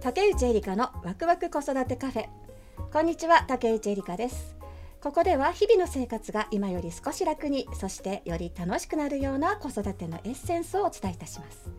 [0.00, 2.26] 竹内エリカのワクワク子育てカフェ。
[2.92, 4.56] こんにちは竹内エリカです。
[5.00, 11.70] ここでは日々の生活が今より少し楽にそしてより楽しくなるような子育てのエッセンスをお伝えいたします。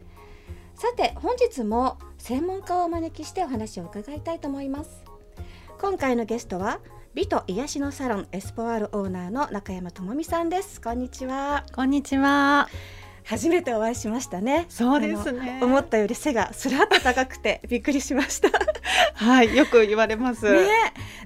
[0.75, 5.03] さて本日も専門家をお招きしてお話を伺いたいと思います。
[5.79, 6.79] 今回のゲストは
[7.13, 10.81] 美と癒しのサロンエスポワールオーナーの中山智美さんです。
[10.81, 11.65] こんにちは。
[11.73, 12.67] こんにちは。
[13.23, 14.65] 初めてお会いしましたね。
[14.67, 15.61] そうですね。
[15.63, 18.49] 思ったより背がすらっと高くてびっくりしました。
[19.13, 20.51] はい、よく言われます。
[20.51, 20.67] ね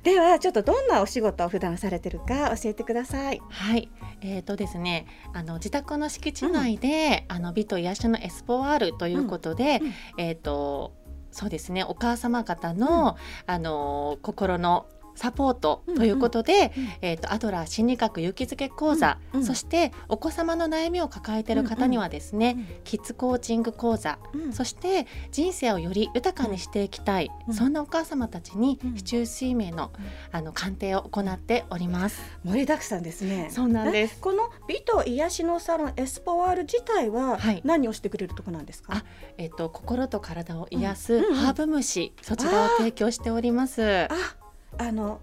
[0.04, 3.42] ではちょっとどんなお仕事を普段されてるか教えてください。
[3.50, 3.90] はい、
[4.22, 9.88] えーとですね、あの自宅の敷地内で、あの美と癒しのエスポワールということで、うん。
[9.88, 9.94] うん。
[10.18, 10.94] えっ、と
[11.32, 14.88] そうですね、お母様方の、あの心の
[15.20, 19.46] サポートということで、うんうんえー、とアドラー心理学勇気づけ講座、うんうん。
[19.46, 24.54] そしてお子様の悩みを抱えている方にはですね、キッズコーチング講座うん。
[24.54, 27.54] そして人生をより豊かにしていきたい、うん。
[27.54, 28.96] そんなお母様たちにうん。
[28.96, 29.92] 市中水明の,、
[30.32, 32.22] あの鑑定を行っております。
[32.46, 33.50] 盛りだくさんですね。
[33.52, 34.16] そうなんです。
[34.16, 37.62] えこの美と癒しのサロンエスポワール自体ははい。
[37.66, 39.04] 何をしてくれるとこなんですか、あ
[39.38, 41.24] えっと心と体を癒すうん。
[41.26, 44.08] うんうんハーブ虫、そちらを提供しております。
[44.10, 44.39] あ
[44.82, 45.20] あの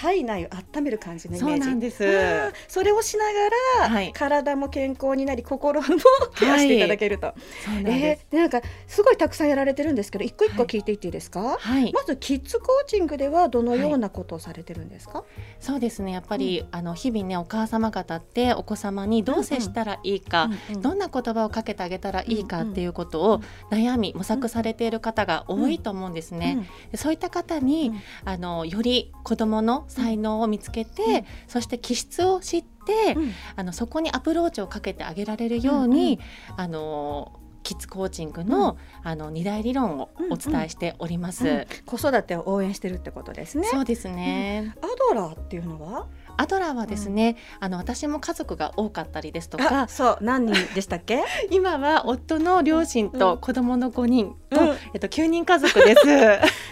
[0.00, 1.64] 体内を温める感じのイメージ。
[1.64, 2.54] そうです。
[2.68, 4.12] それをしながら、はい。
[4.14, 5.88] 体も健康になり心も
[6.36, 7.34] ケアしていただけると、
[7.64, 8.26] そうなえす。
[8.30, 15.24] ーでなんかすごいたくさんやられてるんですけど一個一個はい聞いていっていいですか、はい、まずキッズコーチングではどのようなことをされてるんですか、
[15.58, 16.12] そうですね。
[16.12, 20.82] やっぱり、あの日々ねお母様方ってお子様にどう接したらいいか、うんうん。
[20.82, 23.40] どんな言葉をかけてあげたらいいかうんうんっていうことを
[23.70, 26.66] 悩み模索されている方が多いと思うんですね。
[26.90, 28.00] でそういった方に、うん。
[28.24, 31.24] あのより子どもの才能を見つけて、うん。
[31.46, 33.32] そして気質を知って、うん。
[33.56, 36.18] あのそこにアプローチをかけてあげられるように、
[36.56, 41.46] あのキッズコーチングの,、あの二大理論をお伝えしております。
[41.46, 43.68] うん子育てを応援してるってことですね。
[43.70, 46.06] そうですね、アドラーっていうのは？
[46.40, 51.22] アドラーはですね、あの私も家族が多かったりですとあかそう何人でしたっけ？
[51.50, 54.68] 今は夫の両親と子供の5人と、うん。
[54.94, 56.00] えっと、9人家族です。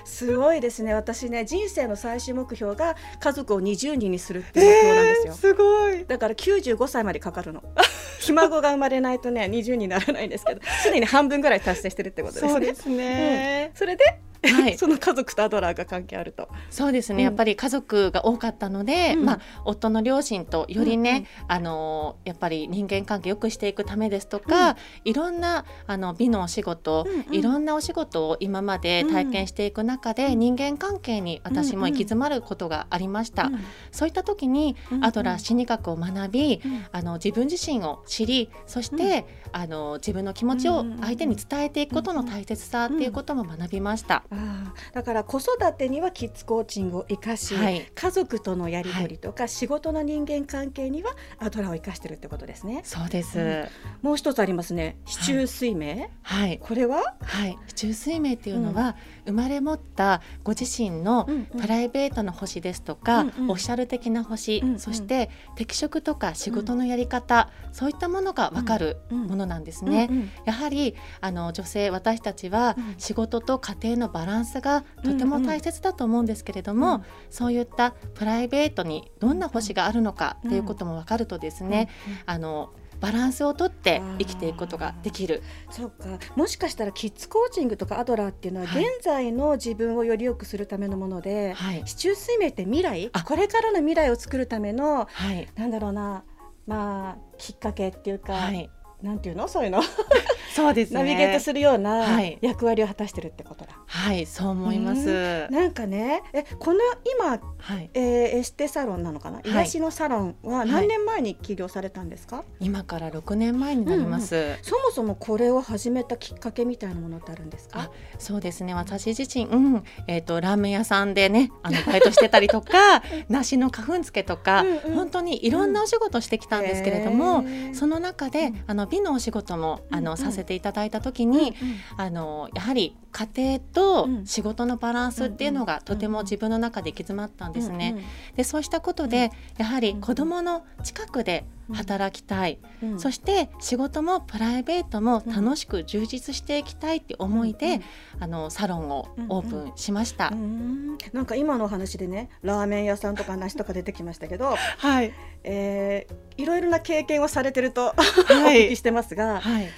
[0.26, 0.94] すごいですね。
[0.94, 6.06] 私ね人生の最終目標が家族を20人にするっていう目標なんですよ、すごい。
[6.06, 7.62] だから95歳までかかるの。
[8.20, 12.50] ひ孫が生まれないとね20にならないんですけどすでに半分ぐらい達成してるってことですね。
[12.50, 13.70] そうですね。
[13.74, 14.76] それで、はい。
[14.78, 16.48] その家族とアドラーが関係あると。
[16.70, 17.22] そうですね、うん。
[17.24, 19.24] やっぱり家族が多かったので、うん。
[19.24, 21.26] まあ、夫の両親とよりね、うんうん。
[21.48, 27.34] あのやっぱり人間関係良くしていくためですとか、いろんなあの美のお仕事、うんうん。
[27.34, 33.58] いろんなお仕事を今まで体験していく中で、人間関係に私も行き詰まることがありました、うん
[33.90, 36.86] そういった時に、うんアドラー心理学を学び、うん。
[36.92, 44.24] あの自分自身を知りそして、あの自分の気持ちを相手に伝えていくことの大切さっていうことも学びました。
[44.30, 47.86] あーだから子育てにはキッズコーチングを生かし、はい。
[47.94, 52.82] 家族とのやり取りとか、仕事の人間関係にはアドラーを生かしてるってことですね。
[52.84, 53.66] そうです、うん。
[54.02, 54.98] もう一つありますね。
[55.06, 56.58] 市中水明、はい。
[56.58, 61.60] これは、はい、中水明っていうのは、生まれ持ったご自身のうんうん。
[61.60, 63.50] プライベートの星ですとか、うんうん。
[63.50, 64.78] オフィシャル的な星、うんうん。
[64.78, 69.26] そして適職とか仕事のやり方、そういったものがわかるうん。
[69.26, 70.08] ものなんですね。
[70.10, 70.30] うんうん。
[70.44, 72.94] やはりあの女性私たちはうん。
[72.98, 77.04] 仕事と家庭のバランスがとても大切だと思うんですけれども、うん。
[77.30, 81.88] そういったプライベートにどんな星があるのかっていうことも分かるとですね、
[82.26, 82.70] あの
[83.00, 85.44] バランスをとって生きていくことができる。
[85.70, 86.18] そうか。
[86.34, 88.82] もしかしたらキッズコーチングとかアドラーっていうのははい。
[88.82, 93.22] 現在の自分をより良くするためのもので、はい、市中水明って未来あ。
[93.22, 96.24] これからの未来を作るためのはい、なんだろうな
[96.66, 98.68] まあきっかけっていうか、はい、
[99.00, 99.46] なんていうの？
[99.46, 99.80] そういうの。
[100.54, 100.98] そうですね。
[101.00, 102.38] ナビゲートするようなはい。
[102.40, 103.64] 役割を果たしてるってこと。
[103.64, 103.67] だ。
[104.08, 105.48] はい、そう思います。
[105.50, 106.80] なんかねえこの
[107.18, 109.42] 今、はい、えーエステサロンなのかな、い。
[109.44, 114.56] 癒しのサロンは何年前に起業されたんですか、今から6年前になります。
[114.62, 117.80] そもそもこれを始めたきっかけみたいなものってあるんですか？
[117.80, 118.72] あそうですね。
[118.72, 119.84] 私自身、うん。
[120.06, 124.94] えー、とラーメン屋さんでねあのバイトしてたりとか 梨の花粉付けとか、うんうん。
[124.94, 127.74] 本当にいろんなお仕事してきたんですけれども、へー。
[127.74, 128.64] その中で、うん。
[128.68, 130.16] あの美のお仕事もあの、うんうん。
[130.16, 131.54] させていただいた時に、
[131.98, 134.26] あのやはり家庭とうん。
[134.26, 137.96] 仕事のバランスっていうのがとても自分の中で行き詰まったんですね。
[138.36, 142.58] でそうしたことで、やはり子どもの近くで働きたい、
[142.96, 147.80] そして仕事もプライベートも楽しく充実していきたいって思いで、
[148.20, 150.28] あのサロンをオープンしました。
[150.28, 150.98] うーん。
[151.12, 155.12] なんか今のお話でねラーメン屋さんとか話とか出てきましたけど、 はい、
[155.44, 157.94] えーいろいろな経験をされてると
[158.30, 158.66] おはい。
[158.66, 159.68] 聞きしてますが、はい、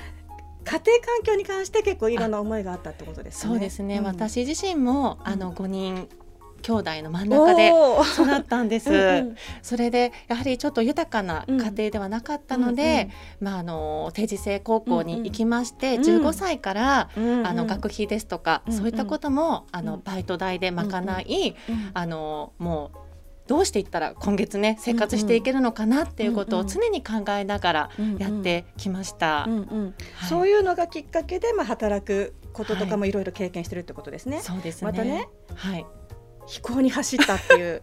[0.64, 3.50] 家庭環境に関して結構いろんな思いがあったってことですね。
[3.50, 4.04] そうですね、ん。
[4.04, 6.08] 私自身もあのうん5人
[6.62, 8.90] 兄弟の真ん中で育ったんです。
[8.90, 9.36] うんうん。
[9.62, 13.08] それでやはりちょっと豊かな家庭ではなかったので、
[13.40, 18.78] まああの定時制高校に行きまして、うんうん15歳から、うんうんあの学費ですとか、うんうん。
[18.78, 21.90] そういったこともあのうんバイト代で賄い、うん。
[21.94, 22.98] あのもう
[23.50, 29.48] どうしていったら今月ね生活していけるのかなっていうことを常に考えながらやってきました。
[30.28, 34.40] そういうのがきっかけで、まあ、働くこととかもいろいろ経験してるってことですね。
[34.40, 34.92] そうですね。
[34.92, 35.84] またねはい。
[36.46, 37.82] 飛行に走ったっていう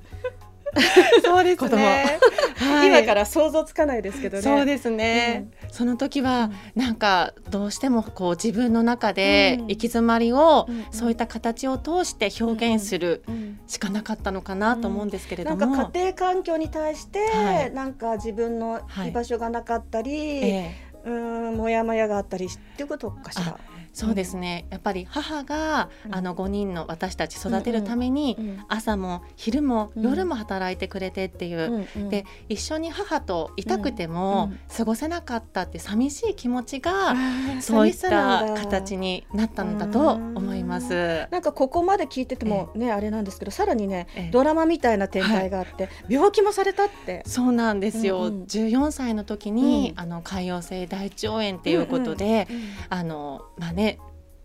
[1.24, 2.88] そうでことも、はい。
[2.88, 4.44] 今から想像つかないですけどね。
[4.44, 9.68] そうですね、その時はなんかどうしてもこう自分の中でうん。
[9.68, 10.85] 行き詰まりをうんうん。
[10.91, 15.77] そういった形を通して表現するうんしかなかったのかなと思うんですけれなども、ん。
[15.77, 17.71] か家庭環境に対して、はい。
[17.71, 20.88] なんか自分の居場所がなかったり、ええ。
[21.06, 23.57] うーんもやもやがあったりっていうことかしら。
[23.97, 24.67] そうですね。
[24.69, 26.15] やっぱり母がうん。
[26.15, 28.63] あの5人の私たち育てるためにうん。
[28.67, 30.03] 朝も昼もうん。
[30.03, 34.59] 夜も働いてくれてっていう、で一緒に母といたくてもうん。
[34.77, 41.27] 過ごせなかったって寂しい気持ちあがーそういった形になったのだと思います。
[41.31, 44.31] なんかここまで聞いててもね、あれなんですけどさらにね、ええ。
[44.31, 47.23] ドラマみたいな展開があって、病気もされたって。
[47.25, 48.44] そうなんですよ、うんうん。
[48.44, 49.99] 14歳の時に、うん。
[49.99, 52.57] あの潰瘍性大腸炎っていうことで、うん。
[52.89, 53.87] あのまあね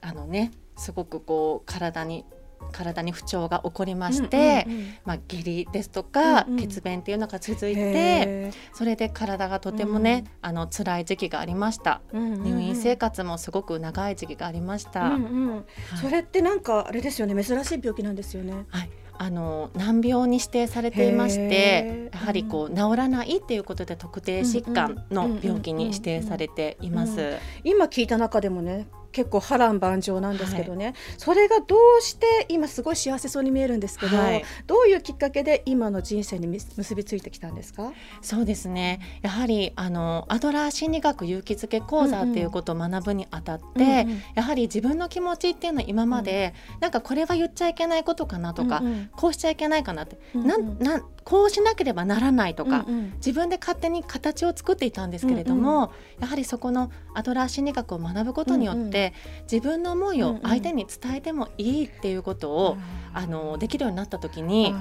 [0.02, 2.26] あのねすごくこう体に
[2.70, 6.58] 体に不調が起こりまして、うんうんうんまあ、下痢ですとか、うんうん。
[6.58, 12.02] 血便っていうのが続いてへそれで体がとてもね、あの辛い時期がありました。
[12.12, 12.44] ーうんうんうん。
[12.44, 15.56] 入院生活もすごく長い時期がありました、うんうん。
[15.56, 15.64] はい。
[16.00, 18.64] それってなんかあれですよね珍しい病気なんですよね。
[18.69, 22.14] はい、あの難病に指定されていましへてー。
[22.14, 27.38] やはりこう治らないっていうことで特定疾患の病気に指定されています。
[27.64, 34.44] 今聞いた中でもね結構波乱万丈なんですけどね、それがどうして今すごい幸せそうに見えるんですけど、はい。
[34.67, 39.00] どういうきっかけで今の人生にみ結びついてきたんですか、そうですね。
[39.23, 44.23] やはりあのアドラー心理学勇気づけ講座っていうことを学ぶにあたって、うんうん。
[44.35, 49.11] やはり自分の気持ちっていうのは今まで、なんかこれは言っちゃいけないことかなとか、うんうん。
[49.14, 50.47] こうしちゃいけないかなって、うんうん。
[50.47, 53.12] なんなんこうしなければならないとか、うんうん。
[53.17, 59.01] 自分で勝手に形を作っていたんですけれども、やはりそこのアドラー心理学を学ぶことによって、
[59.50, 62.76] 自分の思いを相手に伝えてもいいっていうことを、
[63.14, 64.75] あのできるようになった時に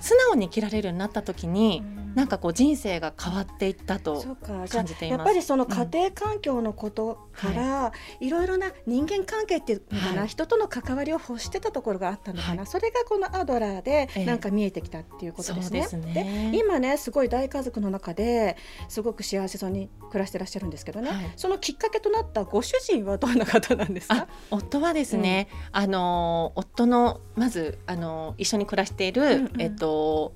[0.00, 1.82] 素直に生きられるようになった時に、
[2.14, 4.24] なんかこう人生が変わっていったと
[4.70, 5.20] 感じています。
[5.20, 10.28] あやっぱりその家庭環境のことから、いろいろな人間関係っていうのかな、はい。
[10.28, 12.66] 人との関わりを欲してたところがあったのかな、はい。
[12.66, 14.24] それがこのアドラーでええ。
[14.24, 15.82] なんか見えてきたっていうことですね。
[15.84, 16.50] そうですね。
[16.52, 18.56] で今ねすごい大家族の中で
[18.88, 21.32] すごく幸せそうに暮らしてらっしゃるんですけどね、はい。
[21.36, 29.52] そのきっかけとなったご主人はどんな方なんですあか夫はですね、あの夫のまずあの一緒に暮らしている、うんうん。
[29.60, 30.34] えっと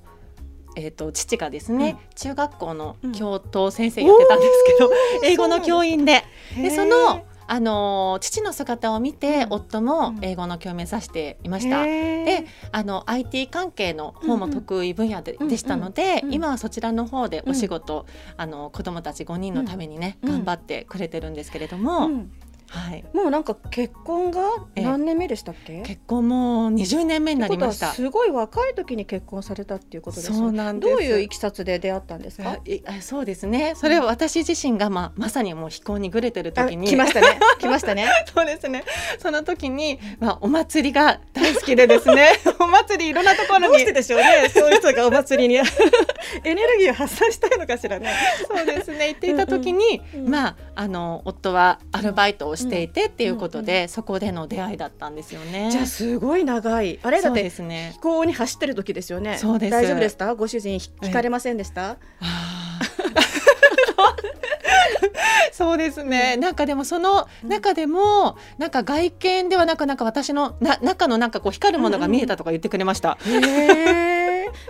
[0.75, 3.11] えっと父がですね、中学校のうん。
[3.11, 4.93] 教頭先生やってたんですけど、おー
[5.23, 6.23] 英語の教員で。
[6.55, 9.53] でそのあの父の姿を見て、うん。
[9.53, 10.25] 夫もうん。
[10.25, 11.83] 英語の教員を目指していました。
[11.83, 18.05] であの IT 関係の方も得意分野で,、うんうんでしたので、うんうん今はそちらの方でお仕事、
[18.37, 20.31] あの子供たち5人のためにね、うん。
[20.31, 22.31] 頑張ってくれてるんですけれども、うん
[22.73, 24.41] はい、もうなんか結婚が
[24.75, 24.83] ええ。
[24.83, 27.91] 何年目でしたっけ、結婚も20年目になりました。
[27.93, 32.57] すごい若い時に結婚されたっていうことですよそうどういういきさつで出会ったんですか？
[32.87, 33.73] あそうですね。
[33.75, 36.87] それは私自身がまあまさにもう飛行にぐれてるあ時に。
[36.87, 37.39] 来ましたね。
[37.59, 38.07] 来ましたね。
[38.33, 38.83] そうですね。
[39.19, 42.31] その時にまあお祭りが大好きでですね。
[42.59, 43.67] お祭りいろんなところに。
[43.67, 44.49] どうしてでしょうね。
[44.53, 45.59] そういう人がお祭りに
[46.43, 48.09] エネルギーを発散したいのかしらね。
[48.47, 49.09] そうですね。
[49.09, 55.69] 行っていた時に、うんうんまああの夫はアルバイトをしていてっていうことで、うんそこでの出会いだったんですよね。
[55.71, 56.99] じゃあすごい長い。
[57.03, 57.91] あれだってですね。
[57.93, 57.99] 飛。
[57.99, 59.37] 行に走ってる時ですよね。
[59.37, 59.71] そうです。
[59.71, 61.97] 大丈夫でしたご主人ひ引かれませんでした、
[65.51, 73.17] そうですね、なんかでもその中でもなんか外見ではなくなんか私のな中のなんかこう光るものが見えたとか言ってくれました。
[73.25, 74.12] へえ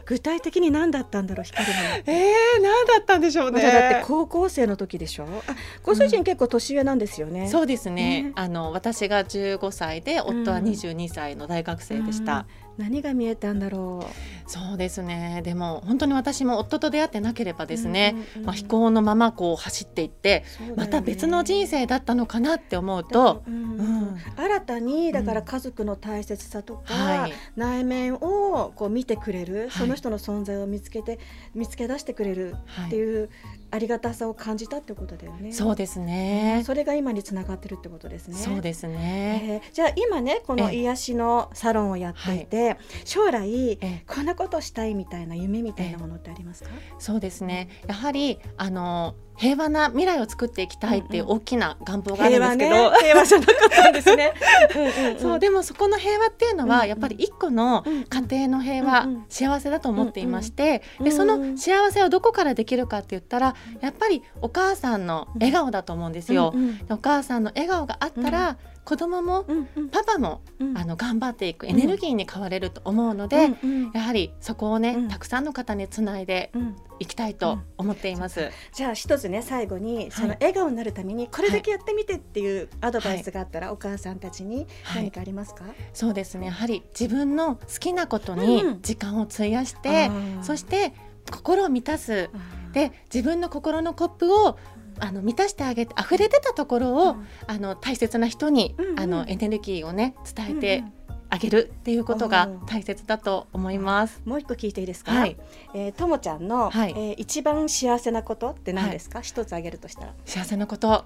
[0.05, 1.87] 具体的に何だったんだろう光るもの。
[2.07, 3.61] えー、何だったんでしょうね。
[3.61, 5.25] だって高校生の時でしょ？
[5.47, 8.23] あご主人結構年上なんですよね、そうですね。
[8.23, 8.31] ね。
[8.35, 12.45] あの私が15歳で夫は22歳の大学生でした、
[12.77, 14.05] 何が見えたんだろ
[14.47, 15.41] そうですね。
[15.43, 20.73] でも本当に私も夫と出会ってなければうですね、うんうんうんまあ、飛行のままこう走っていってね。
[20.75, 23.53] また別の人生だったのかなって思うと、うん。
[23.53, 24.02] うん
[24.35, 27.33] 新たにだから家族の大切さとか、はい。
[27.55, 29.71] 内面をこう見てくれる、い。
[29.71, 31.19] その人の存在を見つけて
[31.53, 33.29] 見つけ出してくれるはいっていう
[33.73, 35.51] ありがたさを感じたってことだよね。
[35.51, 36.61] そうですね。
[36.63, 38.35] それが今につながってるってことですね。
[38.37, 40.79] そうですね、えーじゃあ今ねこのええ。
[40.81, 44.03] 癒しのサロンをやっていて、将来ええ。
[44.07, 46.69] こんなことしたいみたいな夢みたいなものってありますか？
[46.99, 47.67] そうですね。
[47.87, 54.31] やはりあの平和な未来を作っていきたいっていう大きな願望があるんですけど、平和じゃなかったんですね。
[54.75, 55.19] うんうんうん。
[55.19, 56.89] そうでもそこの平和っていうのは、うんうん。
[56.89, 57.93] やっぱり一個のうん。
[57.93, 59.25] うん家庭の平和、うんうん。
[59.29, 61.09] 幸せだと思っていまして、うんうん。
[61.09, 66.51] でその幸せをどこからできるかって言ったらやっぱりお母さんの笑顔だと思うんですよ。
[66.53, 66.77] うんうん。
[66.77, 69.89] でお母さんの笑顔があったら、子供もうんうん。
[69.89, 70.77] パパも、うん。
[70.77, 73.91] あの頑張っていくエネルギーに変われると思うので、うんうん。
[73.93, 75.07] やはりそこをね、うん。
[75.07, 76.75] たくさんの方につないでうん。
[76.99, 78.51] いきたいと思っています。
[78.71, 85.65] じゃあ一つね最後にその笑顔になるためにこれだけやってみてっていうアドバイスがあったらお母さんたちに何かありますか？
[85.91, 86.45] そうですね。
[86.47, 88.39] やはり自分の好きなことうん。
[88.39, 90.11] に時間を費やして、
[90.43, 90.93] そして
[91.29, 92.29] 心を満たす
[92.73, 94.57] で自分の心のコップを
[94.99, 97.15] あの満たしてあげて溢れ出たところを、
[97.47, 100.83] あの大切な人に、うんうんあのエネルギーをね伝えうんて
[101.29, 104.21] あげるっていうことがうん大切だと思います。
[104.25, 105.11] もう一個聞いていいですか？
[105.13, 105.35] はい、
[105.73, 109.21] えーともちゃんの、はいえー一番幸せなことって何ですか？
[109.21, 110.13] 一つ挙げるとしたら。
[110.25, 111.05] 幸せなこと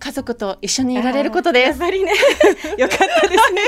[0.00, 1.68] 家族と一緒にいられることです。
[1.68, 2.12] やっぱりね、
[2.78, 3.60] よかったですね。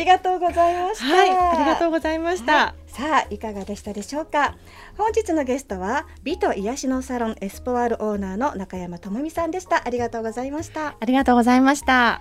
[0.00, 1.06] はい、ありがとうございました。
[1.06, 2.52] はい、ありがとうございました。
[2.52, 4.56] はいさあいかがでしたでしょうか？
[4.98, 12.20] 本日のゲストは美と癒しのサロンエスポワールオーナーの中山智美さんでしたありがとうございましたありがとうございました。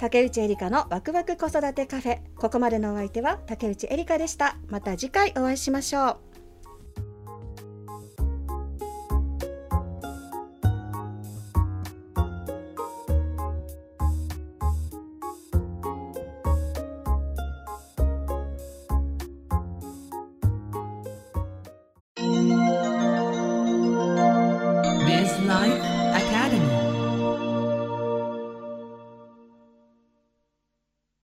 [0.00, 6.16] 竹内エリカのワクワク子育てカフェここまでのお相手は竹内エリカでしたまた次回お会いしましょう